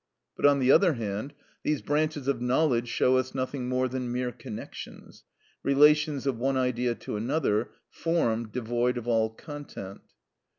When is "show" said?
2.87-3.17